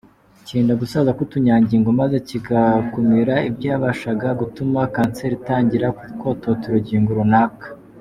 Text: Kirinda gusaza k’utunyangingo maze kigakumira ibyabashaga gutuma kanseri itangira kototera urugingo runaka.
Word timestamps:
Kirinda 0.45 0.73
gusaza 0.81 1.15
k’utunyangingo 1.17 1.89
maze 2.01 2.15
kigakumira 2.27 3.35
ibyabashaga 3.49 4.27
gutuma 4.41 4.79
kanseri 4.95 5.33
itangira 5.39 5.87
kototera 6.21 6.67
urugingo 6.75 7.09
runaka. 7.19 7.67